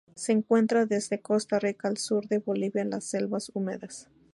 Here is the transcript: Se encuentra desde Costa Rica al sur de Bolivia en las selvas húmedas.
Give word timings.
Se 0.15 0.31
encuentra 0.31 0.87
desde 0.87 1.21
Costa 1.21 1.59
Rica 1.59 1.87
al 1.87 1.97
sur 1.97 2.27
de 2.27 2.39
Bolivia 2.39 2.81
en 2.81 2.89
las 2.89 3.03
selvas 3.03 3.51
húmedas. 3.53 4.09